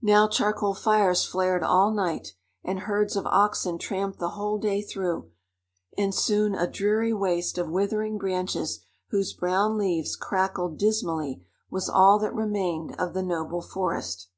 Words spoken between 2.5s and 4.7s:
and herds of oxen tramped the whole